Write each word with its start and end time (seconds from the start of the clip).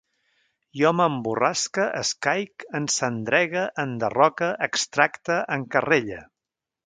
Jo 0.77 0.91
m'emborrasque, 0.99 1.83
escaic, 1.99 2.65
encendregue, 2.79 3.67
enderroque, 3.85 4.49
extracte, 4.69 5.37
encarrelle 5.59 6.25